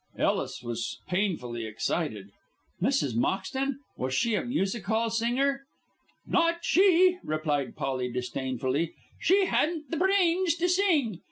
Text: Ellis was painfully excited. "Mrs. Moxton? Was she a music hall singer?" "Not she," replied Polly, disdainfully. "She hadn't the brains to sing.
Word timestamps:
Ellis 0.17 0.63
was 0.63 0.99
painfully 1.07 1.67
excited. 1.67 2.31
"Mrs. 2.81 3.15
Moxton? 3.15 3.77
Was 3.97 4.15
she 4.15 4.33
a 4.33 4.43
music 4.43 4.83
hall 4.87 5.11
singer?" 5.11 5.67
"Not 6.25 6.65
she," 6.65 7.19
replied 7.23 7.75
Polly, 7.75 8.11
disdainfully. 8.11 8.95
"She 9.19 9.45
hadn't 9.45 9.91
the 9.91 9.97
brains 9.97 10.55
to 10.55 10.67
sing. 10.69 11.19